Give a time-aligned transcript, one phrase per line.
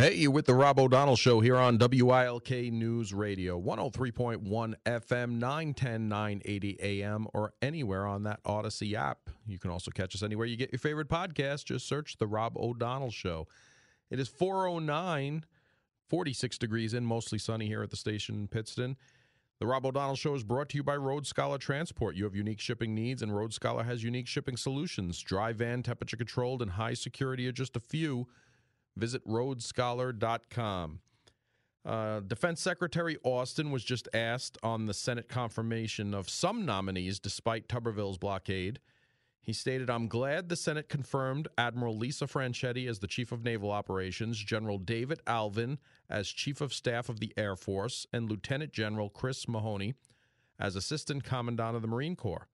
[0.00, 6.08] Hey, you with the Rob O'Donnell Show here on WILK News Radio, 103.1 FM, 910,
[6.08, 9.28] 980 AM, or anywhere on that Audacy app.
[9.46, 11.66] You can also catch us anywhere you get your favorite podcast.
[11.66, 13.46] Just search the Rob O'Donnell Show.
[14.08, 15.44] It is 409,
[16.08, 18.96] 46 degrees in, mostly sunny here at the station in Pittston.
[19.58, 22.16] The Rob O'Donnell Show is brought to you by Road Scholar Transport.
[22.16, 25.20] You have unique shipping needs, and Road Scholar has unique shipping solutions.
[25.20, 28.28] Dry van, temperature controlled, and high security are just a few.
[29.00, 31.00] Visit roadscholar.com.
[31.86, 37.66] Uh, Defense Secretary Austin was just asked on the Senate confirmation of some nominees despite
[37.66, 38.78] Tuberville's blockade.
[39.40, 43.70] He stated, I'm glad the Senate confirmed Admiral Lisa Franchetti as the Chief of Naval
[43.70, 45.78] Operations, General David Allvin
[46.10, 49.94] as Chief of Staff of the Air Force, and Lieutenant General Chris Mahoney
[50.58, 52.48] as Assistant Commandant of the Marine Corps.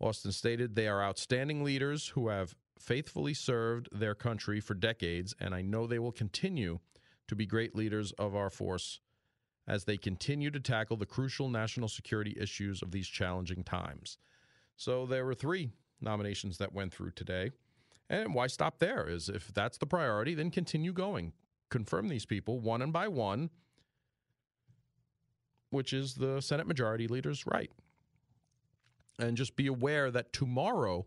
[0.00, 5.54] Austin stated, They are outstanding leaders who have faithfully served their country for decades, and
[5.54, 6.80] I know they will continue
[7.26, 9.00] to be great leaders of our force
[9.66, 14.16] as they continue to tackle the crucial national security issues of these challenging times.
[14.76, 15.70] So there were three
[16.00, 17.50] nominations that went through today.
[18.08, 19.06] And why stop there?
[19.06, 21.34] Is if that's the priority, then continue going.
[21.68, 23.50] Confirm these people one and by one,
[25.68, 27.70] which is the Senate Majority Leader's right.
[29.18, 31.06] And just be aware that tomorrow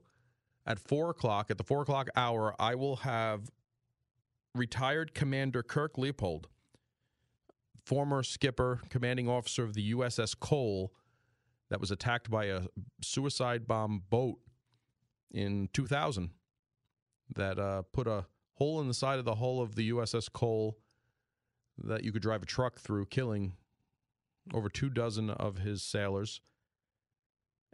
[0.65, 3.49] at four o'clock, at the four o'clock hour, I will have
[4.55, 6.47] retired Commander Kirk Lippold,
[7.83, 10.93] former skipper, commanding officer of the USS Cole,
[11.69, 12.63] that was attacked by a
[13.01, 14.39] suicide bomb boat
[15.31, 16.31] in 2000
[17.33, 18.25] that uh, put a
[18.55, 20.77] hole in the side of the hull of the USS Cole
[21.81, 23.53] that you could drive a truck through, killing
[24.53, 26.41] over two dozen of his sailors.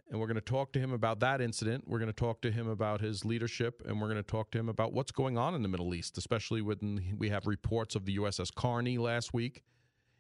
[0.10, 1.84] And we're going to talk to him about that incident.
[1.86, 4.58] We're going to talk to him about his leadership, and we're going to talk to
[4.58, 8.06] him about what's going on in the Middle East, especially when we have reports of
[8.06, 9.64] the USS Carney last week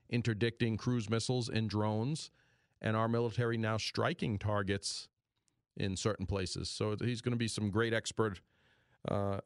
[0.09, 2.31] interdicting cruise missiles and drones
[2.81, 5.09] and our military now striking targets
[5.75, 6.69] in certain places.
[6.69, 8.39] So he's going to be some great expert
[9.07, 9.39] uh,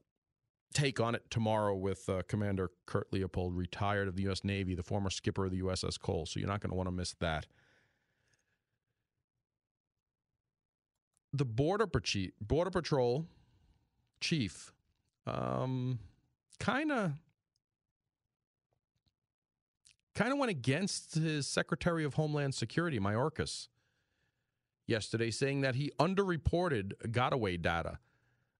[0.74, 4.44] take on it tomorrow with uh, Commander Kurt Lippold, retired of the U.S.
[4.44, 6.25] Navy, the former skipper of the USS Cole.
[6.25, 7.47] So you're not going to want to miss that.
[11.34, 11.88] The Border,
[12.42, 13.25] Border Patrol
[14.19, 14.74] chief
[15.25, 16.00] um,
[16.59, 17.14] kind of
[20.14, 23.69] kind of went against his Secretary of Homeland Security, Mayorkas,
[24.88, 28.00] yesterday, saying that he underreported Gotaway data.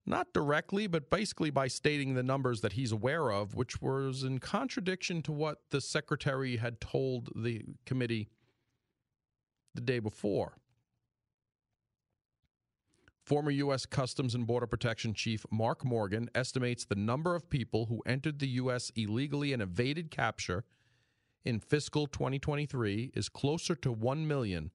[0.04, 4.40] Not directly, but basically by stating the numbers that he's aware of, which was in
[4.40, 8.28] contradiction to what the Secretary had told the committee
[9.74, 10.56] the day before.
[13.24, 13.86] Former U.S.
[13.86, 18.48] Customs and Border Protection Chief Mark Morgan estimates the number of people who entered the
[18.48, 18.90] U.S.
[18.96, 20.64] illegally and evaded capture–
[21.44, 24.70] in fiscal 2023 is closer to 1 million,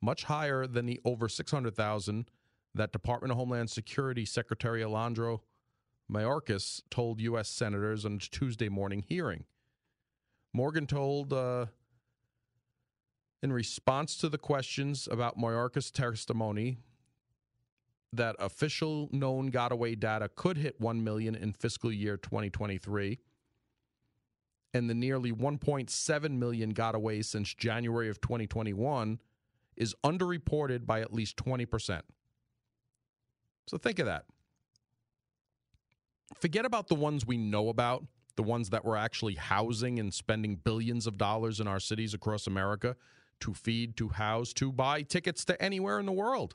[0.00, 2.30] much higher than the over 600,000
[2.74, 5.42] that Department of Homeland Security Secretary Alejandro
[6.10, 7.48] Mayorkas told U.S.
[7.48, 9.44] senators on Tuesday morning hearing.
[10.52, 11.66] Morgan told, uh,
[13.42, 16.78] in response to the questions about Mayorkas' testimony,
[18.12, 23.18] that official known gotaway data could hit 1 million in fiscal year 2023
[24.74, 29.18] and the nearly 1.7 million gotaways since January of 2021
[29.76, 32.00] is underreported by at least 20%.
[33.66, 34.24] So think of that.
[36.40, 38.04] Forget about the ones we know about,
[38.36, 42.46] the ones that we're actually housing and spending billions of dollars in our cities across
[42.46, 42.96] America
[43.40, 46.54] to feed, to house, to buy tickets to anywhere in the world.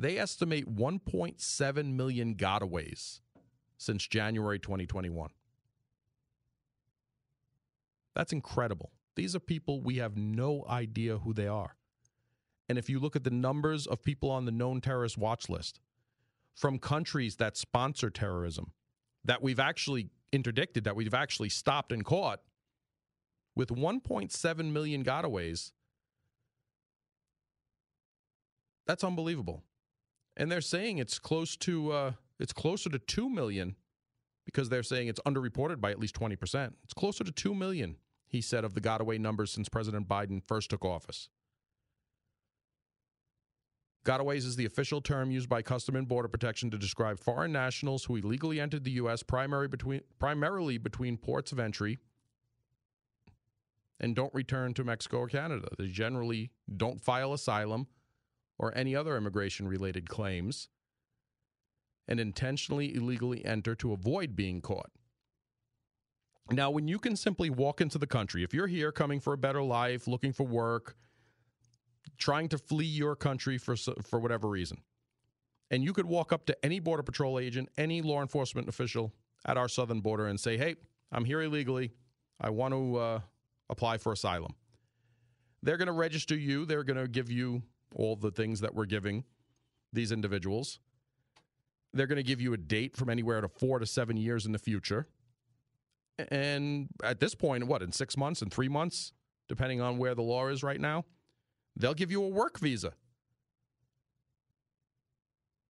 [0.00, 3.18] They estimate 1.7 million gotaways
[3.78, 5.30] since January 2021.
[8.14, 8.92] That's incredible.
[9.16, 11.74] These are people we have no idea who they are.
[12.68, 15.80] And if you look at the numbers of people on the known terrorist watch list
[16.54, 18.70] from countries that sponsor terrorism,
[19.24, 22.40] that we've actually interdicted, that we've actually stopped and caught,
[23.56, 25.72] with 1.7 million gotaways,
[28.86, 29.64] that's unbelievable.
[30.38, 33.74] And they're saying it's close to uh, it's closer to 2 million
[34.46, 36.72] because they're saying it's underreported by at least 20%.
[36.84, 37.96] It's closer to 2 million
[38.28, 41.28] he said of the got away numbers since President Biden first took office.
[44.04, 48.04] Gotaways is the official term used by Custom and Border Protection to describe foreign nationals
[48.04, 49.22] who illegally entered the U.S.
[49.22, 51.98] Primary between, primarily between ports of entry
[54.00, 55.68] and don't return to Mexico or Canada.
[55.76, 57.86] They generally don't file asylum
[58.58, 60.68] or any other immigration related claims
[62.08, 64.90] and intentionally illegally enter to avoid being caught.
[66.50, 69.38] Now, when you can simply walk into the country, if you're here coming for a
[69.38, 70.96] better life, looking for work,
[72.16, 74.78] trying to flee your country for for whatever reason,
[75.70, 79.12] and you could walk up to any border patrol agent, any law enforcement official
[79.44, 80.76] at our southern border and say, "Hey,
[81.12, 81.92] I'm here illegally.
[82.40, 83.20] I want to uh,
[83.68, 84.54] apply for asylum."
[85.62, 86.64] They're going to register you.
[86.64, 87.62] They're going to give you
[87.94, 89.24] all the things that we're giving
[89.92, 90.78] these individuals.
[91.92, 94.52] They're going to give you a date from anywhere to four to seven years in
[94.52, 95.08] the future.
[96.30, 99.12] And at this point, what, in six months, in three months,
[99.48, 101.04] depending on where the law is right now,
[101.76, 102.92] they'll give you a work visa.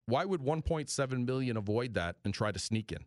[0.07, 3.05] Why would 1.7 million avoid that and try to sneak in?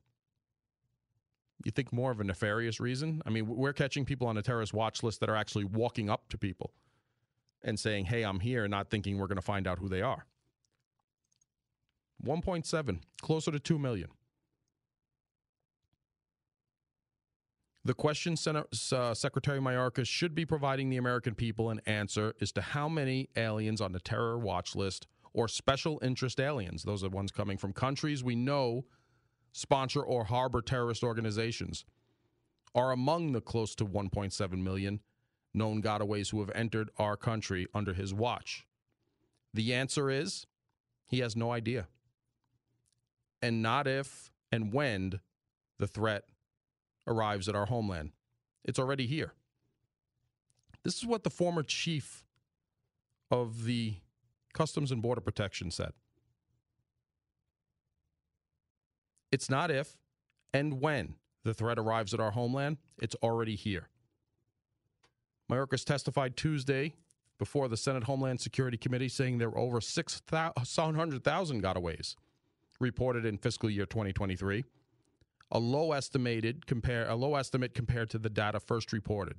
[1.65, 3.23] You think more of a nefarious reason?
[3.27, 6.29] I mean, we're catching people on a terrorist watch list that are actually walking up
[6.31, 6.73] to people
[7.65, 10.27] and saying, hey, I'm here, not thinking we're going to find out who they are.
[12.25, 14.09] 1.7, closer to 2 million.
[17.85, 22.61] The question uh, Secretary Mayorkas should be providing the American people an answer is to
[22.61, 27.33] how many aliens on the terror watch list or special interest aliens, those are ones
[27.33, 28.85] coming from countries we know
[29.51, 31.85] sponsor or harbor terrorist organizations,
[32.75, 35.01] are among the close to 1.7 million
[35.55, 38.67] known gotaways who have entered our country under his watch.
[39.55, 40.47] The answer is
[41.07, 41.89] he has no idea.
[43.41, 45.21] And not if and when
[45.79, 46.25] the threat
[47.07, 48.13] arrives at our homeland.
[48.65, 49.35] It's already here.
[50.85, 52.25] This is what the former chief
[53.31, 53.97] of the
[54.53, 55.93] Customs and Border Protection said.
[59.31, 59.97] It's not if
[60.53, 63.89] and when the threat arrives at our homeland, it's already here.
[65.51, 66.95] Mayorkas testified Tuesday
[67.39, 72.15] before the Senate Homeland Security Committee saying there were over 600,000 gotaways
[72.81, 74.65] reported in fiscal year 2023
[75.53, 79.37] a low estimated compare a low estimate compared to the data first reported.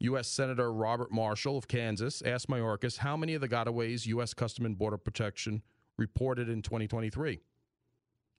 [0.00, 0.28] U.S.
[0.28, 4.32] Senator Robert Marshall of Kansas asked Mayorkas how many of the gotaways U.S.
[4.32, 5.62] Custom and Border Protection
[5.96, 7.40] reported in 2023.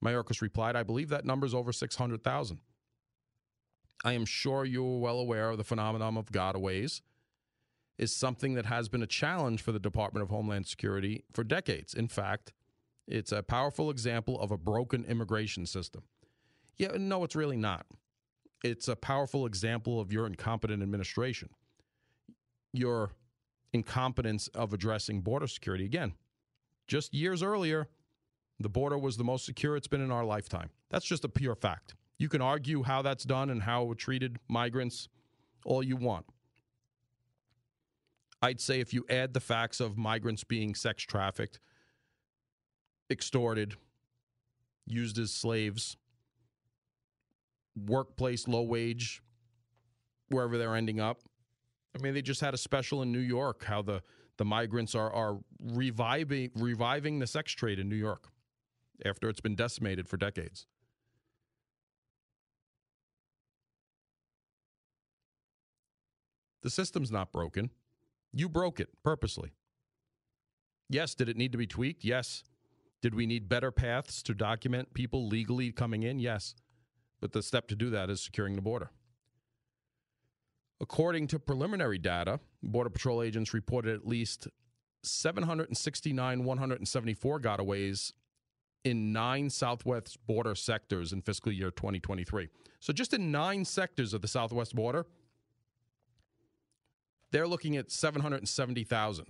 [0.04, 2.60] Mayorkas replied, I believe that number is over 600,000.
[4.04, 7.02] I am sure you're well aware of the phenomenon of gotaways
[7.98, 11.94] is something that has been a challenge for the Department of Homeland Security for decades.
[11.94, 12.54] In fact,
[13.08, 16.04] it's a powerful example of a broken immigration system.
[16.78, 17.86] Yeah, no, it's really not.
[18.64, 21.50] It's a powerful example of your incompetent administration,
[22.72, 23.12] your
[23.74, 25.84] incompetence of addressing border security.
[25.84, 26.14] Again,
[26.88, 27.90] just years earlier,
[28.60, 30.70] the border was the most secure it's been in our lifetime.
[30.90, 31.96] That's just a pure fact.
[32.20, 35.08] You can argue how that's done and how it treated migrants
[35.66, 36.26] all you want.
[38.42, 41.60] I'd say if you add the facts of migrants being sex trafficked,
[43.10, 43.76] extorted,
[44.86, 45.98] used as slaves,
[47.76, 49.22] workplace low wage,
[50.28, 51.22] wherever they're ending up.
[51.98, 54.02] I mean, they just had a special in New York how the,
[54.38, 58.30] the migrants are, are reviving, reviving the sex trade in New York
[59.06, 60.68] after it's been decimated for decades.
[66.62, 67.70] The system's not broken.
[68.32, 69.52] You broke it purposely.
[70.90, 72.04] Yes, did it need to be tweaked?
[72.04, 72.44] Yes.
[73.02, 76.20] Did we need better paths to document people legally coming in?
[76.20, 76.56] Yes.
[77.22, 78.92] But the step to do that is securing the border.
[80.82, 84.48] According to preliminary data, Border Patrol agents reported at least
[85.04, 88.14] 769 174 gotaways
[88.86, 92.48] in nine Southwest border sectors in fiscal year 2023.
[92.80, 95.06] So, just in nine sectors of the Southwest border,
[97.32, 99.26] they're looking at 770,000.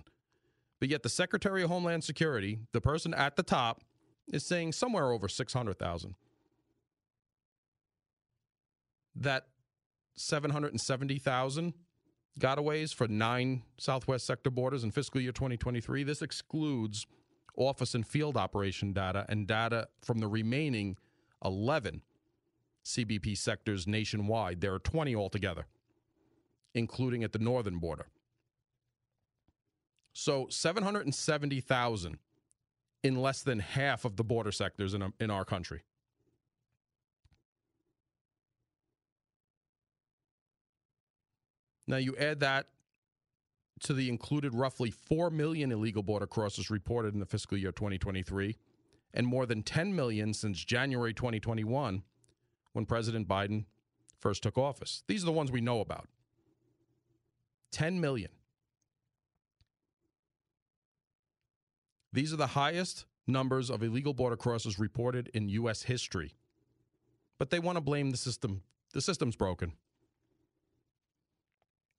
[0.78, 3.82] But yet, the Secretary of Homeland Security, the person at the top,
[4.32, 6.14] is saying somewhere over 600,000.
[9.16, 9.46] That
[10.14, 11.74] 770,000
[12.38, 16.04] gotaways for nine Southwest sector borders in fiscal year 2023.
[16.04, 17.06] This excludes
[17.56, 20.96] office and field operation data and data from the remaining
[21.44, 22.02] 11
[22.84, 24.60] CBP sectors nationwide.
[24.60, 25.66] There are 20 altogether,
[26.74, 28.06] including at the northern border.
[30.12, 32.18] So 770,000
[33.02, 35.82] in less than half of the border sectors in, in our country.
[41.86, 42.66] Now you add that
[43.80, 48.56] to the included roughly 4 million illegal border crossers reported in the fiscal year 2023
[49.14, 52.02] and more than 10 million since January 2021
[52.72, 53.64] when President Biden
[54.18, 55.02] first took office.
[55.08, 56.08] These are the ones we know about.
[57.72, 58.30] 10 million.
[62.12, 65.82] These are the highest numbers of illegal border crossers reported in U.S.
[65.82, 66.34] history.
[67.38, 68.62] But they want to blame the system
[68.92, 69.72] The system's broken.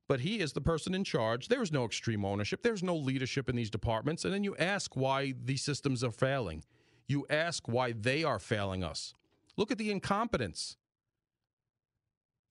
[0.07, 1.49] but he is the person in charge?
[1.49, 4.23] There is no extreme ownership, there's no leadership in these departments.
[4.23, 6.63] And then you ask why these systems are failing.
[7.07, 9.13] You ask why they are failing us.
[9.57, 10.77] Look at the incompetence.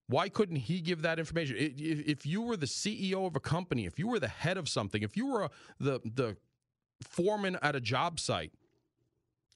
[0.07, 1.57] Why couldn't he give that information?
[1.59, 5.03] If you were the CEO of a company, if you were the head of something,
[5.03, 5.49] if you were
[5.81, 6.37] the the
[7.03, 8.53] foreman at a job site,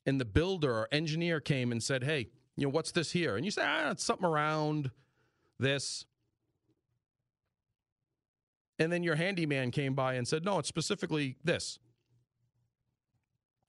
[0.06, 3.44] and the builder or engineer came and said, "Hey, you know what's this here?" and
[3.44, 4.90] you say, "Ah, it's something around
[5.58, 6.06] this,"
[8.78, 11.78] and then your handyman came by and said, "No, it's specifically this."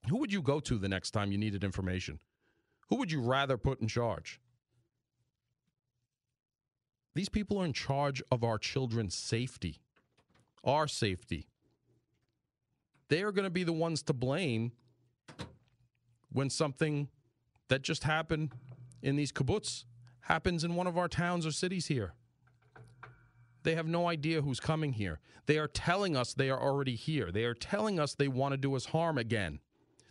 [0.07, 2.19] Who would you go to the next time you needed information?
[2.87, 4.39] Who would you rather put in charge?
[7.15, 9.81] These people are in charge of our children's safety,
[10.63, 11.47] our safety.
[13.09, 14.71] They are going to be the ones to blame
[16.31, 17.09] when something
[17.69, 18.51] that just happened
[19.01, 19.85] in these kibbutz
[20.21, 22.13] happens in one of our towns or cities here.
[23.63, 25.19] They have no idea who's coming here.
[25.47, 27.31] They are telling us they are already here.
[27.31, 29.59] They are telling us they want to do us harm again.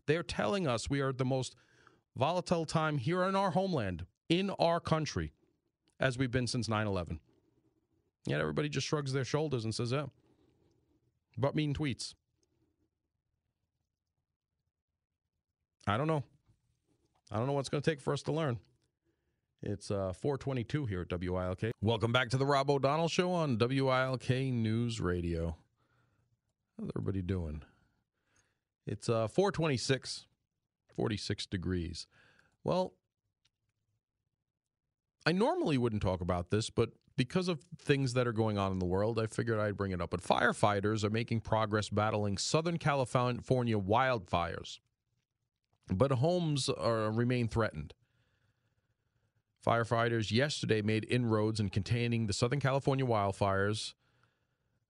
[0.07, 1.55] They are telling us we are at the most
[2.17, 5.33] volatile time here in our homeland, in our country
[6.00, 7.21] as we've been since 9 11.
[8.26, 10.07] Yet everybody just shrugs their shoulders and says, yeah,
[11.37, 12.14] but mean tweets.
[15.87, 16.23] I don't know.
[17.31, 18.59] I don't know what's going to take for us to learn.
[19.62, 21.73] It's uh, 422 here at WILK.
[21.81, 25.57] Welcome back to the Rob O'Donnell Show on WILK News Radio.
[26.78, 27.62] How's everybody doing?
[28.87, 30.26] It's uh, 426,
[30.95, 32.07] 46 degrees.
[32.62, 32.93] Well,
[35.28, 38.78] I normally wouldn't talk about this, but because of things that are going on in
[38.78, 40.08] the world, I figured I'd bring it up.
[40.08, 44.78] But firefighters are making progress battling Southern California wildfires,
[45.92, 47.92] but homes are, remain threatened.
[49.62, 53.92] Firefighters yesterday made inroads in containing the Southern California wildfires,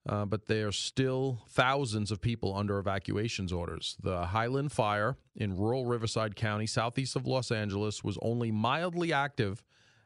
[0.08, 3.96] uh, but there are still thousands of people under evacuations orders.
[4.00, 9.64] The Highland Fire in rural Riverside County, southeast of Los Angeles, was only mildly active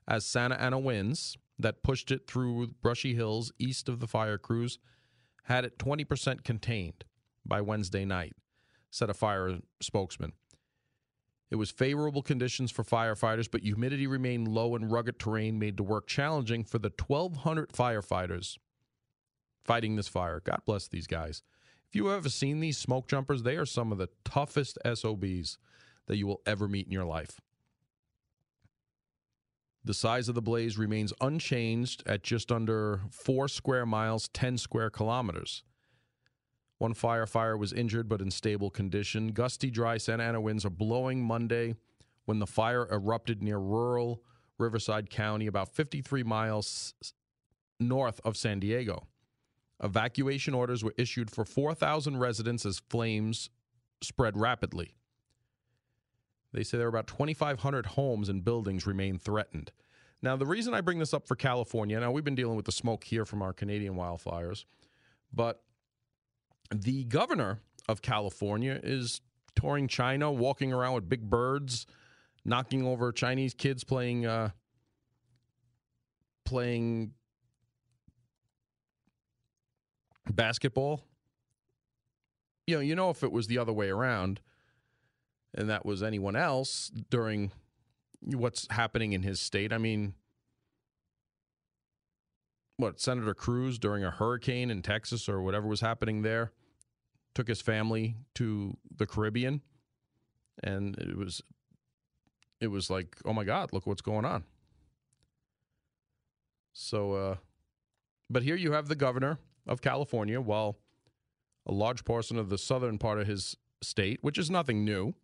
[0.08, 4.78] as Santa Ana winds that pushed it through brushy hills east of the fire crews
[5.44, 7.04] had it 20% contained
[7.44, 8.34] by Wednesday night,
[8.90, 10.32] said a fire spokesman.
[11.50, 15.82] It was favorable conditions for firefighters, but humidity remained low and rugged terrain made the
[15.82, 18.56] work challenging for the 1,200 firefighters
[19.62, 20.40] fighting this fire.
[20.42, 21.42] God bless these guys.
[21.88, 25.58] If you have ever seen these smoke jumpers, they are some of the toughest SOBs
[26.06, 27.38] that you will ever meet in your life.
[29.84, 34.90] The size of the blaze remains unchanged at just under four square miles, 10 square
[34.90, 35.64] kilometers.
[36.78, 39.28] One firefighter was injured but in stable condition.
[39.28, 41.74] Gusty, dry Santa Ana winds are blowing Monday
[42.24, 44.22] when the fire erupted near rural
[44.58, 46.94] Riverside County, about 53 miles
[47.80, 49.08] north of San Diego.
[49.82, 53.50] Evacuation orders were issued for 4,000 residents as flames
[54.00, 54.94] spread rapidly.
[56.52, 59.72] They say there are about 2,500 homes and buildings remain threatened.
[60.20, 62.72] Now, the reason I bring this up for California, now we've been dealing with the
[62.72, 64.64] smoke here from our Canadian wildfires,
[65.32, 65.62] but
[66.72, 69.20] the governor of California is
[69.56, 71.86] touring China, walking around with big birds,
[72.44, 74.50] knocking over Chinese kids playing uh,
[76.44, 77.12] playing
[80.30, 81.04] basketball,
[82.66, 84.40] you know, you know if it was the other way around
[85.54, 87.52] and that was anyone else during
[88.20, 89.72] what's happening in his state.
[89.72, 90.14] I mean,
[92.76, 96.52] what Senator Cruz during a hurricane in Texas or whatever was happening there
[97.34, 99.62] took his family to the Caribbean
[100.62, 101.42] and it was
[102.60, 104.44] it was like, "Oh my god, look what's going on."
[106.72, 107.36] So uh
[108.30, 110.76] but here you have the governor of California while
[111.66, 115.14] a large portion of the southern part of his state, which is nothing new,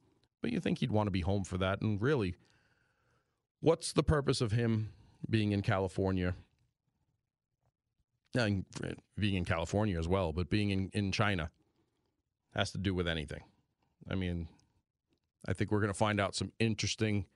[0.40, 2.37] but you think he'd want to be home for that and really
[3.61, 4.90] what's the purpose of him
[5.28, 6.35] being in California
[8.35, 11.50] and uh, being in California as well, but being in, in China
[12.54, 13.42] has to do with anything.
[14.11, 14.49] I mean,
[15.47, 17.26] I think we're going to find out some interesting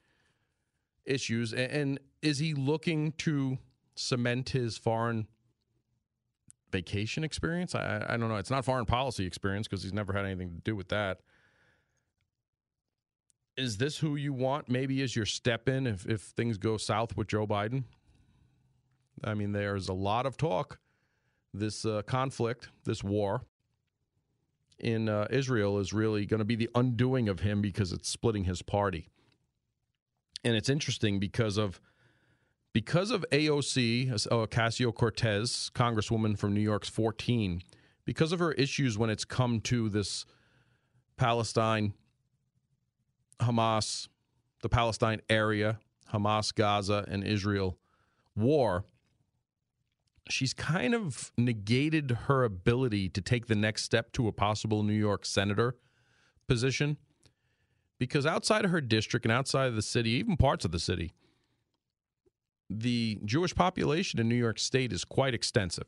[1.04, 1.52] issues.
[1.52, 3.58] And, and is he looking to
[3.94, 5.26] cement his foreign
[6.70, 7.74] vacation experience?
[7.74, 8.36] I, I don't know.
[8.36, 11.20] It's not foreign policy experience because he's never had anything to do with that.
[13.56, 17.16] Is this who you want maybe as your step in if, if things go south
[17.16, 17.84] with Joe Biden?
[19.22, 20.78] I mean, there's a lot of talk.
[21.54, 23.42] This uh, conflict, this war
[24.78, 28.44] in uh, Israel is really going to be the undoing of him because it's splitting
[28.44, 29.08] his party.
[30.44, 31.80] And it's interesting because of
[32.72, 37.62] because of AOC, uh, Ocasio Cortez, Congresswoman from New York's 14,
[38.06, 40.24] because of her issues when it's come to this
[41.18, 41.92] Palestine,
[43.42, 44.08] Hamas,
[44.62, 45.78] the Palestine area,
[46.12, 47.78] Hamas, Gaza, and Israel
[48.36, 48.84] war,
[50.28, 54.92] she's kind of negated her ability to take the next step to a possible New
[54.92, 55.76] York senator
[56.46, 56.96] position
[57.98, 61.12] because outside of her district and outside of the city, even parts of the city,
[62.68, 65.86] the Jewish population in New York State is quite extensive.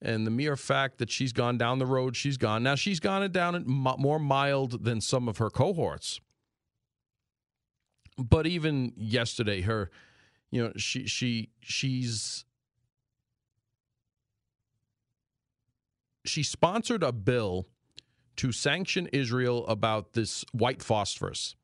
[0.00, 3.30] And the mere fact that she's gone down the road she's gone, now she's gone
[3.32, 6.20] down more mild than some of her cohorts.
[8.16, 9.90] But even yesterday, her,
[10.50, 12.44] you know, she she she's
[16.24, 17.66] she sponsored a bill
[18.36, 21.56] to sanction Israel about this white phosphorus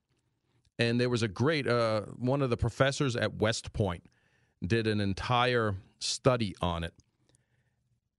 [0.81, 4.03] and there was a great uh, one of the professors at West Point
[4.67, 6.95] did an entire study on it,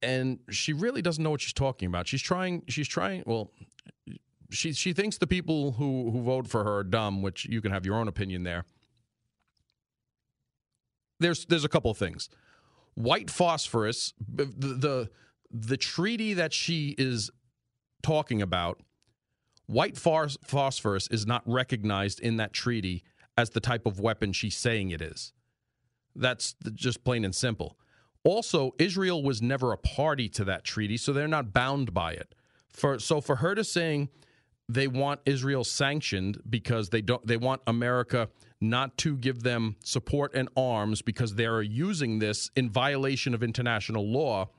[0.03, 2.07] and she really doesn't know what she's talking about.
[2.07, 2.61] She's trying.
[2.69, 3.23] She's trying.
[3.25, 3.51] Well,
[4.51, 7.71] she she thinks the people who who vote for her are dumb, which you can
[7.71, 8.65] have your own opinion there.
[11.19, 12.29] There's there's a couple of things.
[12.93, 15.09] White phosphorus, the the,
[15.49, 17.31] the treaty that she is
[18.01, 18.81] talking about
[19.71, 23.05] White phosphorus is not recognized in that treaty
[23.37, 25.31] as the type of weapon she's saying it is.
[26.13, 27.77] That's just plain and simple.
[28.25, 32.35] Also, Israel was never a party to that treaty, so they're not bound by it.
[32.67, 34.09] For so for her to saying
[34.69, 38.29] they want Israel sanctioned because they don't they want America
[38.61, 43.41] not to give them support and arms because they are using this in violation of
[43.41, 44.49] international law.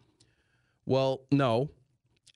[0.85, 1.71] Well, no,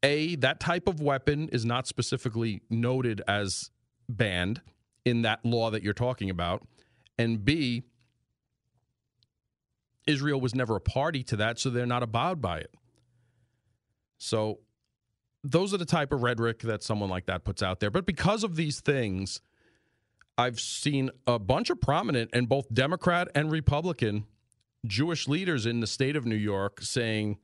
[0.02, 3.70] a, that type of weapon is not specifically noted as
[4.08, 4.62] banned
[5.04, 6.66] in that law that you're talking about.
[7.18, 7.82] And B,
[10.06, 12.72] Israel was never a party to that, so they're not abide by it.
[14.18, 14.60] So
[15.50, 17.90] those are the type of rhetoric that someone like that puts out there.
[17.90, 19.40] But because of these things,
[20.36, 24.26] I've seen a bunch of prominent and both Democrat and Republican
[24.86, 27.38] Jewish leaders in the state of New York saying,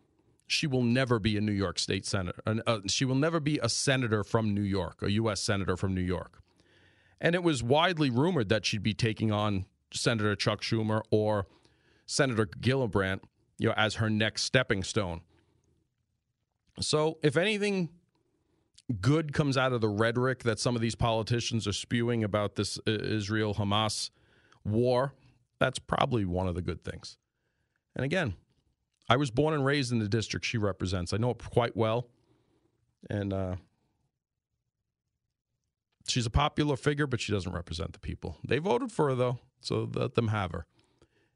[0.47, 2.43] she will never be a New York State senator.
[2.47, 5.41] Uh, she will never be a senator from New York, a U.S.
[5.41, 6.43] senator from New York.
[7.21, 11.47] And it was widely rumored that she'd be taking on Senator Chuck Schumer or
[12.05, 13.21] Senator Gillibrand,
[13.59, 15.23] you know, as her next stepping stone.
[16.81, 17.91] So, if anything
[19.01, 22.79] good comes out of the rhetoric that some of these politicians are spewing about this
[22.87, 24.11] uh, Israel Hamas
[24.65, 25.15] war,
[25.59, 27.17] that's probably one of the good things.
[27.95, 28.35] And again,
[29.09, 31.13] I was born and raised in the district she represents.
[31.13, 32.09] I know it quite well.
[33.11, 33.57] And uh,
[36.09, 38.39] she's a popular figure, but she doesn't represent the people.
[38.47, 40.67] They voted for her, though, so let them have her.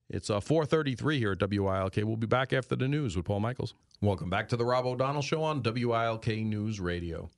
[0.09, 1.97] It's uh, 433 here at WILK.
[1.97, 3.75] We'll be back after the news with Paul Michaels.
[4.01, 7.29] Welcome back to the Rob O'Donnell Show on WILK News Radio.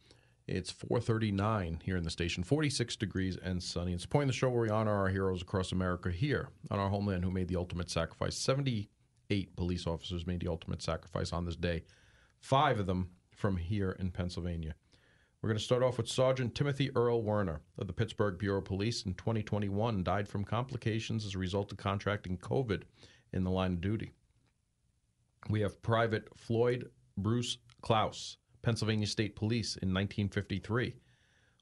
[0.46, 3.94] It's 439 here in the station, 46 degrees and sunny.
[3.94, 6.78] It's a point in the show where we honor our heroes across America here on
[6.78, 8.36] our homeland who made the ultimate sacrifice.
[8.36, 11.84] 78 police officers made the ultimate sacrifice on this day,
[12.38, 14.74] five of them from here in Pennsylvania.
[15.40, 18.64] We're going to start off with Sergeant Timothy Earl Werner of the Pittsburgh Bureau of
[18.64, 22.82] Police in 2021 died from complications as a result of contracting COVID
[23.32, 24.10] in the line of duty.
[25.48, 30.96] We have Private Floyd Bruce Klaus, Pennsylvania State Police in 1953,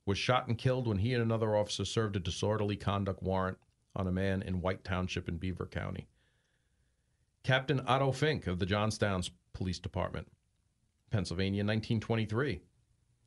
[0.07, 3.59] was shot and killed when he and another officer served a disorderly conduct warrant
[3.95, 6.09] on a man in White Township in Beaver County.
[7.45, 10.29] Captain Otto Fink of the Johnstown Police Department,
[11.11, 12.63] Pennsylvania, 1923.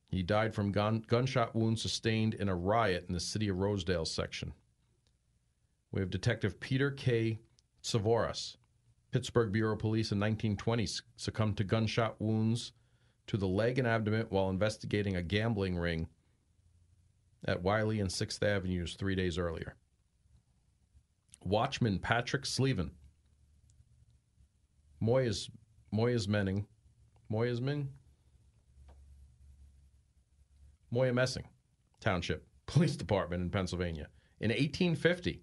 [0.10, 4.06] He died from gun, gunshot wounds sustained in a riot in the city of Rosedale
[4.06, 4.54] section.
[5.92, 7.40] We have Detective Peter K.
[7.84, 8.58] Savoras,
[9.12, 12.74] Pittsburgh Bureau of Police in 1920, succumbed to gunshot wounds
[13.28, 16.08] to the leg and abdomen while investigating a gambling ring
[17.46, 19.76] at Wylie and 6th Avenues three days earlier.
[21.44, 22.92] Watchman Patrick Sleven,
[25.02, 25.50] Moyes,
[25.94, 26.66] Moyes Menning,
[27.32, 27.90] Moyes Ming,
[30.94, 31.46] Moyamensing
[32.00, 34.08] Township Police Department in Pennsylvania
[34.40, 35.42] in 1850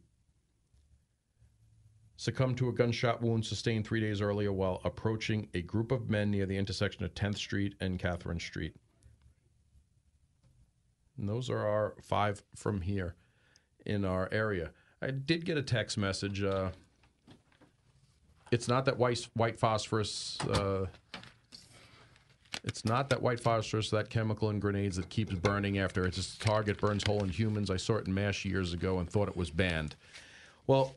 [2.17, 6.31] succumbed to a gunshot wound sustained three days earlier while approaching a group of men
[6.31, 8.75] near the intersection of 10th Street and Catherine Street.
[11.19, 13.17] And those are our five from here
[13.85, 14.73] in our area.
[15.01, 16.43] I did get a text message.
[16.43, 16.71] Uh,
[18.51, 20.39] it's not that white, white phosphorus.
[20.41, 20.87] Uh,
[22.67, 26.43] it's not that white phosphorus, that chemical in grenades that keeps burning after its just
[26.43, 27.71] target burns hole in humans.
[27.71, 29.95] I saw it in MASH years ago and thought it was banned.
[30.67, 30.97] Well,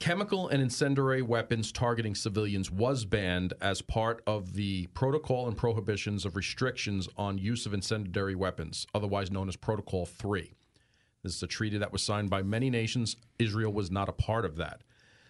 [0.00, 6.24] chemical and incendiary weapons targeting civilians was banned as part of the protocol and prohibitions
[6.24, 10.52] of restrictions on use of incendiary weapons, otherwise known as Protocol 3.
[11.22, 13.14] This is a treaty that was signed by many nations.
[13.38, 14.80] Israel was not a part of that.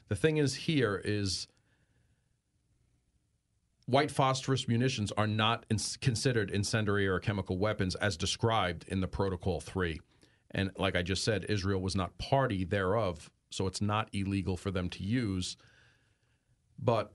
[0.09, 1.47] The thing is, here is
[3.93, 9.07] white phosphorus munitions are not in, considered incendiary or chemical weapons as described in the
[9.07, 10.01] Protocol 3.
[10.53, 14.71] And like I just said, Israel was not party thereof, so it's not illegal for
[14.71, 15.59] them to use.
[16.79, 17.13] But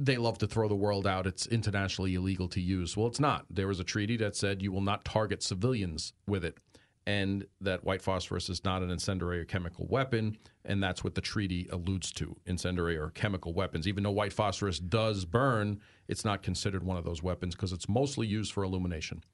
[0.00, 1.26] they love to throw the world out.
[1.26, 2.96] It's internationally illegal to use.
[2.96, 3.44] Well, it's not.
[3.50, 6.56] There was a treaty that said you will not target civilians with it
[7.08, 11.22] and that white phosphorus is not an incendiary or chemical weapon, and that's what the
[11.22, 13.88] treaty alludes to incendiary or chemical weapons.
[13.88, 17.88] Even though white phosphorus does burn, it's not considered one of those weapons because it's
[17.88, 19.24] mostly used for illumination.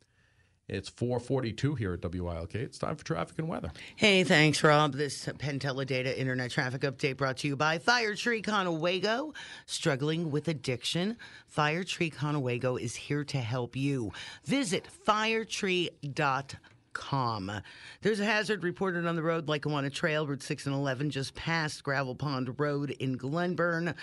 [0.68, 2.54] It's 442 here at WILK.
[2.54, 3.72] It's time for traffic and weather.
[3.96, 4.92] Hey, thanks, Rob.
[4.92, 9.34] This PenTeleData Internet Traffic Update brought to you by Fire Tree Conewago.
[9.66, 11.16] Struggling with addiction?
[11.48, 14.12] Fire Tree Conewago is here to help you.
[14.44, 16.60] Visit firetree.com
[16.94, 17.52] calm.
[18.00, 21.85] There's a hazard reported on the road Lackawanna Trail, Route 6 and 11, just past
[21.85, 23.94] Gravel Pond Road in Glenburn.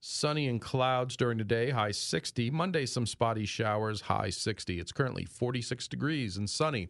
[0.00, 2.50] Sunny and clouds during the day, high 60.
[2.50, 4.78] Monday, some spotty showers, high 60.
[4.78, 6.88] It's currently 46 degrees and sunny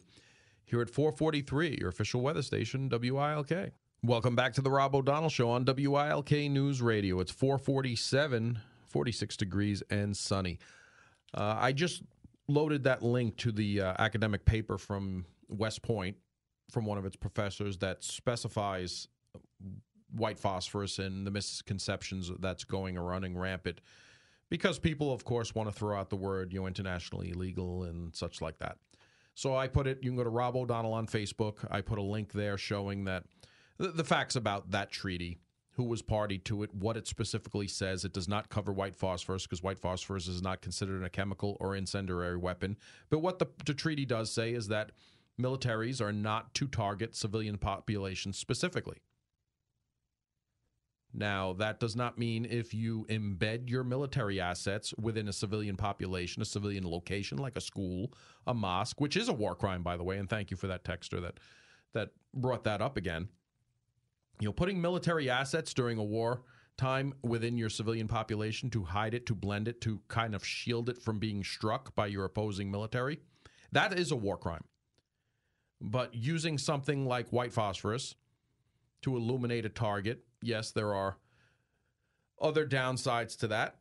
[0.65, 3.71] here at 443, your official weather station, WILK.
[4.03, 7.19] Welcome back to the Rob O'Donnell Show on WILK News Radio.
[7.19, 10.59] It's 447, 46 degrees and sunny.
[11.33, 12.03] Uh, I just
[12.47, 16.15] loaded that link to the uh, academic paper from West Point
[16.69, 19.07] from one of its professors that specifies
[20.15, 23.81] white phosphorus and the misconceptions that's going or running rampant
[24.51, 28.15] because people, of course, want to throw out the word, you know, internationally illegal and
[28.15, 28.77] such like that.
[29.33, 31.65] So I put it, you can go to Rob O'Donnell on Facebook.
[31.71, 33.23] I put a link there showing that–
[33.77, 35.39] the, the facts about that treaty
[35.77, 38.03] who was party to it, what it specifically says.
[38.03, 41.75] It does not cover white phosphorus because white phosphorus is not considered a chemical or
[41.75, 42.77] incendiary weapon.
[43.11, 44.91] But what the, the, treaty does say is that
[45.39, 48.97] militaries are not to target civilian populations specifically.
[51.13, 56.41] Now, that does not mean if you embed your military assets within a civilian population,
[56.41, 58.11] a civilian location like a school,
[58.47, 60.83] a mosque, which is a war crime, by the way, and thank you for that
[60.83, 61.39] texter that
[61.93, 63.29] that brought that up again
[64.39, 66.43] you know, putting military assets during a war
[66.77, 70.89] time within your civilian population to hide it, to blend it, to kind of shield
[70.89, 73.19] it from being struck by your opposing military,
[73.71, 74.63] that is a war crime.
[75.81, 78.15] But using something like white phosphorus
[79.01, 81.17] to illuminate a target, yes, there are
[82.39, 83.77] other downsides to that.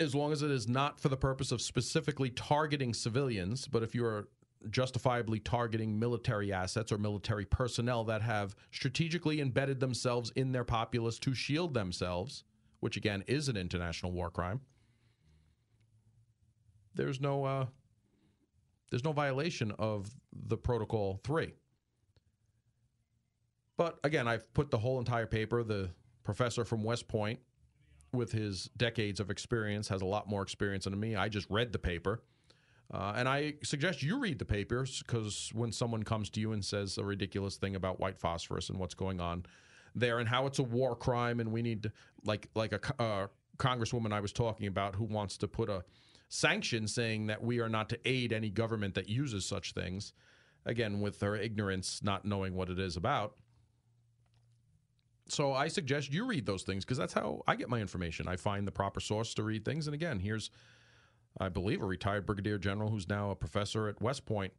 [0.00, 3.94] As long as it is not for the purpose of specifically targeting civilians, but if
[3.94, 4.28] you're
[4.68, 11.18] justifiably targeting military assets or military personnel that have strategically embedded themselves in their populace
[11.20, 12.44] to shield themselves,
[12.80, 14.60] which again is an international war crime,
[16.94, 17.66] there's no uh,
[18.90, 21.52] there's no violation of the Protocol 3.
[23.76, 25.62] But again, I've put the whole entire paper.
[25.62, 25.90] The
[26.24, 27.38] professor from West Point,
[28.12, 31.16] with his decades of experience, has a lot more experience than me.
[31.16, 32.22] I just read the paper.
[32.92, 36.64] Uh, and I suggest you read the papers because when someone comes to you and
[36.64, 39.46] says a ridiculous thing about white phosphorus and what's going on
[39.94, 41.92] there and how it's a war crime and we need to,
[42.24, 43.26] like like a uh,
[43.58, 45.84] congresswoman I was talking about who wants to put a
[46.28, 50.12] sanction saying that we are not to aid any government that uses such things.
[50.66, 53.34] Again, with her ignorance, not knowing what it is about.
[55.28, 58.28] So I suggest you read those things because that's how I get my information.
[58.28, 59.86] I find the proper source to read things.
[59.86, 60.50] And again, here's,
[61.38, 64.52] I believe, a retired brigadier general who's now a professor at West Point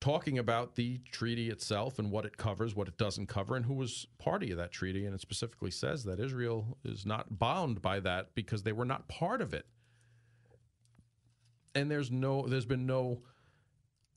[0.00, 3.74] talking about the treaty itself and what it covers, what it doesn't cover, and who
[3.74, 5.04] was party of that treaty.
[5.04, 9.08] And it specifically says that Israel is not bound by that because they were not
[9.08, 9.66] part of it
[11.78, 13.22] and there's no there's been no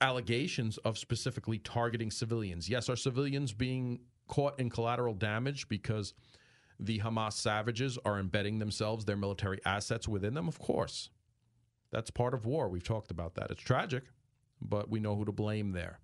[0.00, 2.68] allegations of specifically targeting civilians.
[2.68, 6.12] Yes, are civilians being caught in collateral damage because
[6.80, 10.48] the Hamas savages are embedding themselves, their military assets within them?
[10.48, 11.10] Of course.
[11.92, 12.68] That's part of war.
[12.68, 13.50] We've talked about that.
[13.50, 14.04] It's tragic,
[14.60, 16.00] but we know who to blame there.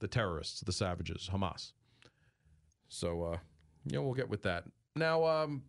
[0.00, 1.72] The terrorists, the savages, Hamas.
[2.88, 3.36] So, uh,
[3.84, 4.64] you know, we'll get with that.
[4.96, 5.62] Now, um,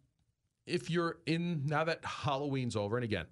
[0.66, 3.28] if you're in, now that Halloween's over, and again,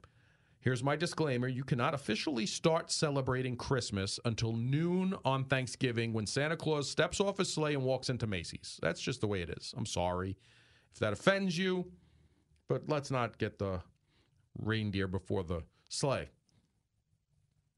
[0.62, 6.56] Here's my disclaimer you cannot officially start celebrating Christmas until noon on Thanksgiving when Santa
[6.56, 8.80] Claus steps off his sleigh and walks into Macy's.
[8.80, 9.74] That's just the way it is.
[9.76, 10.38] I'm sorry
[10.94, 11.92] if that offends you,
[12.68, 13.82] but let's not get the
[14.58, 16.30] reindeer before the sleigh.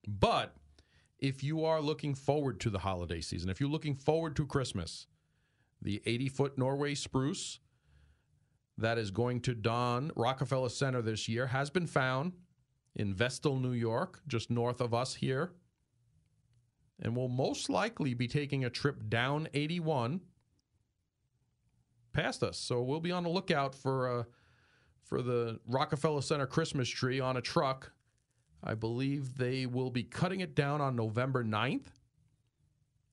[0.07, 0.55] But
[1.19, 5.07] if you are looking forward to the holiday season, if you're looking forward to Christmas,
[5.81, 7.59] the 80 foot Norway spruce
[8.77, 12.33] that is going to don Rockefeller Center this year has been found
[12.95, 15.53] in Vestal, New York, just north of us here.
[17.01, 20.21] And we'll most likely be taking a trip down 81
[22.13, 22.57] past us.
[22.57, 24.23] So we'll be on the lookout for uh,
[25.03, 27.91] for the Rockefeller Center Christmas tree on a truck.
[28.63, 31.87] I believe they will be cutting it down on November 9th,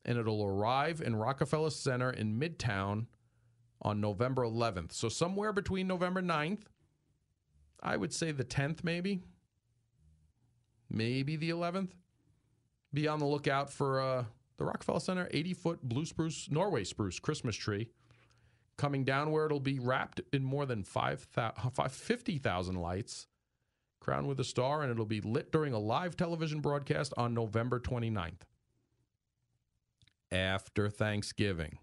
[0.04, 3.06] and it'll arrive in Rockefeller Center in Midtown
[3.82, 4.92] on November 11th.
[4.92, 6.62] So somewhere between November 9th,
[7.82, 9.22] I would say the 10th maybe,
[10.88, 11.90] maybe the 11th.
[12.92, 14.24] Be on the lookout for uh,
[14.56, 17.88] the Rockefeller Center 80 foot blue spruce, Norway spruce Christmas tree
[18.80, 23.26] coming down where it'll be wrapped in more than 50,000 lights,
[24.00, 27.78] crowned with a star, and it'll be lit during a live television broadcast on November
[27.78, 28.40] 29th.
[30.32, 31.76] After Thanksgiving.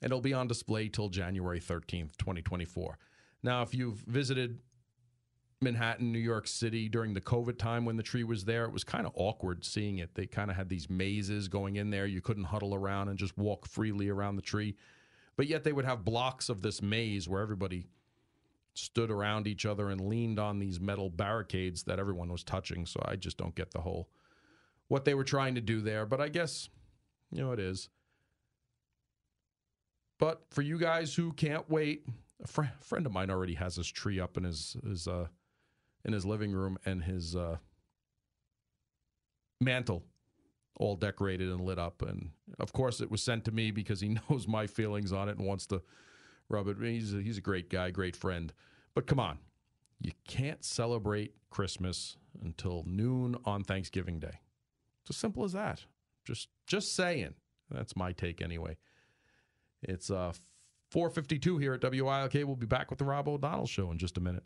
[0.00, 2.98] It'll be on display till January 13th, 2024.
[3.42, 4.60] Now, if you've visited
[5.60, 8.64] Manhattan, New York City during the COVID time when the tree was there.
[8.64, 10.14] It was kind of awkward seeing it.
[10.14, 12.06] They kind of had these mazes going in there.
[12.06, 14.76] You couldn't huddle around and just walk freely around the tree.
[15.36, 17.86] But yet they would have blocks of this maze where everybody
[18.74, 22.86] stood around each other and leaned on these metal barricades that everyone was touching.
[22.86, 24.08] So I just don't get the whole
[24.88, 26.06] what they were trying to do there.
[26.06, 26.68] But I guess,
[27.30, 27.88] you know, it is.
[30.18, 32.06] But for you guys who can't wait,
[32.42, 35.26] a fr- friend of mine already has this tree up in his his uh,
[36.04, 37.56] in his living room and his uh,
[39.60, 40.04] mantle
[40.76, 42.02] all decorated and lit up.
[42.02, 45.38] And of course, it was sent to me because he knows my feelings on it
[45.38, 45.82] and wants to
[46.48, 46.76] rub it.
[46.80, 48.52] He's a, he's a great guy, great friend.
[48.94, 49.38] But come on,
[50.00, 54.40] you can't celebrate Christmas until noon on Thanksgiving Day.
[55.02, 55.84] It's as simple as that.
[56.24, 57.34] Just just saying.
[57.70, 58.76] That's my take anyway.
[59.82, 60.32] It's uh
[60.90, 62.34] 452 here at WILK.
[62.34, 64.44] We'll be back with the Rob O'Donnell show in just a minute.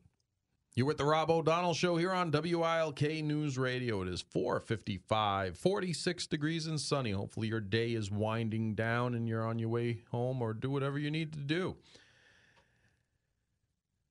[0.78, 4.02] You're with the Rob O'Donnell Show here on WILK News Radio.
[4.02, 7.10] It is 455, 46 degrees and sunny.
[7.10, 10.96] Hopefully, your day is winding down and you're on your way home or do whatever
[10.96, 11.74] you need to do.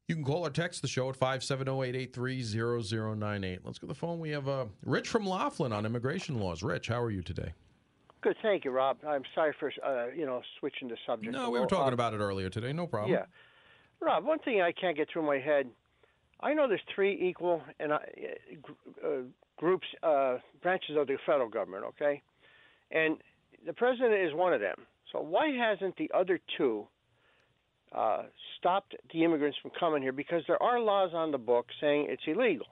[0.09, 3.59] You can call or text the show at 570-883-0098.
[3.63, 4.19] Let's go to the phone.
[4.19, 6.63] We have uh, Rich from Laflin on immigration laws.
[6.63, 7.53] Rich, how are you today?
[8.19, 8.97] Good, thank you, Rob.
[9.07, 11.31] I'm sorry for uh, you know switching the subject.
[11.31, 12.73] No, we were talking uh, about it earlier today.
[12.73, 13.13] No problem.
[13.13, 13.23] Yeah,
[14.01, 14.25] Rob.
[14.25, 15.69] One thing I can't get through my head
[16.41, 17.99] I know there's three equal and uh,
[19.57, 21.85] groups, uh, branches of the federal government.
[21.89, 22.21] Okay,
[22.91, 23.17] and
[23.65, 24.77] the president is one of them.
[25.11, 26.87] So why hasn't the other two
[27.93, 28.23] uh,
[28.57, 30.11] stopped the immigrants from coming here?
[30.11, 32.67] Because there are laws on the book saying it's illegal.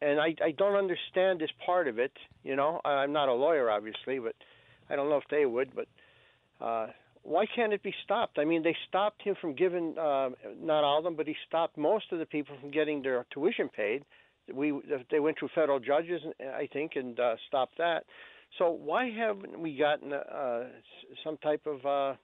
[0.00, 2.12] and I I don't understand this part of it.
[2.44, 4.34] You know, I'm not a lawyer, obviously, but
[4.90, 5.70] I don't know if they would.
[5.74, 5.88] But
[6.64, 6.86] uh,
[7.28, 8.38] why can't it be stopped?
[8.38, 11.76] I mean, they stopped him from giving uh, not all of them, but he stopped
[11.76, 14.02] most of the people from getting their tuition paid.
[14.52, 14.72] We
[15.10, 18.04] they went through federal judges, I think, and uh, stopped that.
[18.56, 20.64] So why haven't we gotten uh,
[21.22, 22.16] some type of uh,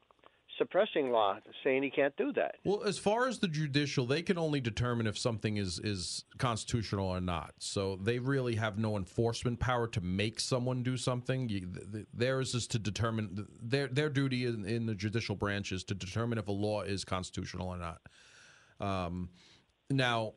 [0.58, 2.56] suppressing law saying he can't do that.
[2.64, 7.08] Well, as far as the judicial, they can only determine if something is is constitutional
[7.08, 7.54] or not.
[7.58, 12.06] So they really have no enforcement power to make someone do something.
[12.12, 16.38] Theirs is to determine their their duty in, in, the judicial branch is to determine
[16.38, 18.00] if a law is constitutional or not.
[18.80, 19.30] Um,
[19.90, 20.34] now,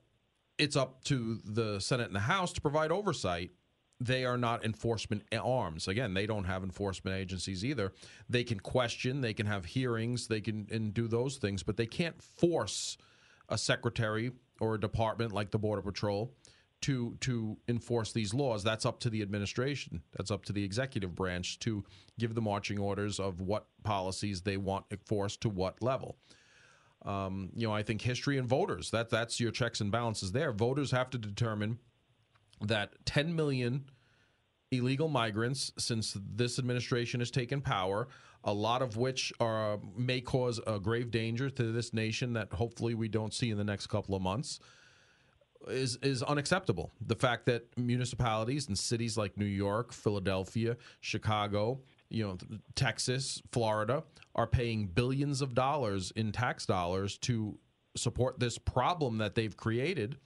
[0.57, 3.51] it's up to the Senate and the House to provide oversight
[3.99, 5.87] they are not enforcement arms.
[5.87, 7.93] Again, they don't have enforcement agencies either.
[8.29, 11.87] They can question, they can have hearings, they can and do those things, but they
[11.87, 12.97] can't force
[13.49, 16.31] a secretary or a department like the Border Patrol
[16.81, 18.63] to to enforce these laws.
[18.63, 20.03] That's up to the administration.
[20.15, 21.83] That's up to the executive branch to
[22.19, 26.17] give the marching orders of what policies they want enforced to what level.
[27.03, 30.51] Um, you know, I think history and voters that that's your checks and balances there.
[30.51, 31.79] Voters have to determine
[32.61, 33.85] that 10 million
[34.71, 38.07] illegal migrants since this administration has taken power,
[38.43, 42.93] a lot of which are may cause a grave danger to this nation that hopefully
[42.93, 44.59] we don't see in the next couple of months.
[45.67, 46.91] Is is unacceptable.
[47.01, 52.37] The fact that municipalities and cities like New York, Philadelphia, Chicago, you know,
[52.75, 54.03] Texas, Florida
[54.35, 57.57] are paying billions of dollars in tax dollars to
[57.97, 60.17] support this problem that they've created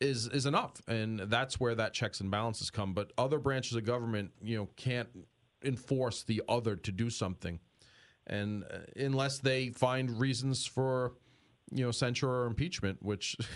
[0.00, 2.94] is is enough, and that's where that checks and balances come.
[2.94, 5.08] But other branches of government, you know, can't
[5.62, 7.58] enforce the other to do something,
[8.26, 11.14] and uh, unless they find reasons for,
[11.72, 13.36] you know, censure or impeachment, which.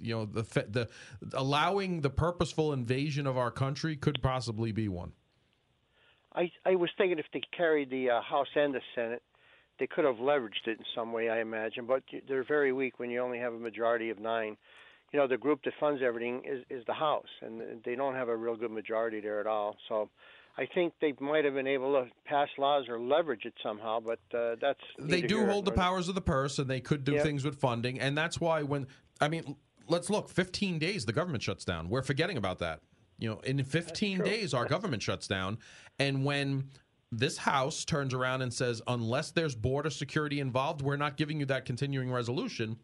[0.00, 0.88] You know the the
[1.32, 5.12] allowing the purposeful invasion of our country could possibly be one.
[6.34, 9.22] I I was thinking if they carried the uh, House and the Senate,
[9.78, 11.28] they could have leveraged it in some way.
[11.28, 14.56] I imagine, but they're very weak when you only have a majority of nine
[15.12, 18.28] you know the group that funds everything is is the House, and they don't have
[18.28, 19.76] a real good majority there at all.
[19.88, 20.08] So.
[20.54, 24.18] I think they might have been able to pass laws or leverage it somehow, but
[24.36, 27.22] uh, that's they do hold the powers of the purse, and they could do yep.
[27.22, 28.86] things with funding, and that's why when
[29.18, 29.56] I mean,
[29.88, 30.28] let's look.
[30.28, 31.88] Fifteen days, the government shuts down.
[31.88, 32.80] We're forgetting about that.
[33.18, 35.58] You know, in 15 days, our government shuts down,
[35.98, 36.70] and when
[37.12, 41.46] this House turns around and says, unless there's border security involved, we're not giving you
[41.46, 42.78] that continuing resolution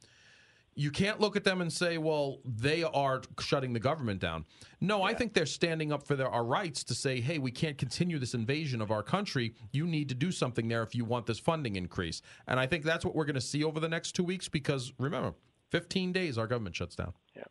[0.79, 4.45] you can't look at them and say, well, they are shutting the government down.
[4.81, 5.07] No, yeah.
[5.07, 8.17] I think they're standing up for their, our rights to say, hey, we can't continue
[8.17, 9.57] this invasion of our country.
[9.73, 12.23] You need to do something there if you want this funding increase.
[12.47, 14.93] And I think that's what we're going to see over the next two weeks because
[15.01, 15.35] remember,
[15.71, 17.13] 15 days our government shuts down.
[17.35, 17.43] Yeah.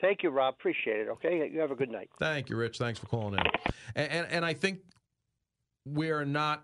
[0.00, 0.54] Thank you, Rob.
[0.54, 1.08] Appreciate it.
[1.08, 1.50] Okay.
[1.52, 2.08] You have a good night.
[2.20, 2.78] Thank you, Rich.
[2.78, 3.46] Thanks for calling in.
[3.96, 4.78] And, and, and I think
[5.84, 6.62] we're not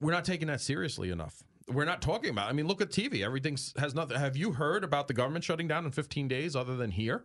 [0.00, 2.48] we're not taking that seriously enough we're not talking about.
[2.48, 3.24] I mean, look at TV.
[3.24, 4.18] Everything has nothing.
[4.18, 7.24] Have you heard about the government shutting down in 15 days other than here?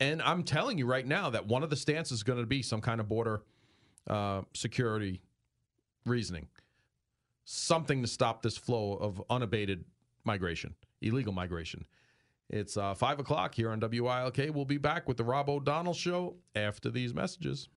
[0.00, 2.62] And I'm telling you right now that one of the stances is going to be
[2.62, 3.42] some kind of border
[4.08, 5.20] uh, security
[6.04, 6.48] reasoning,
[7.44, 9.84] something to stop this flow of unabated
[10.24, 11.84] migration, illegal migration.
[12.50, 14.54] It's uh, 5 o'clock here on WILK.
[14.54, 17.68] We'll be back with the Rob O'Donnell Show after these messages.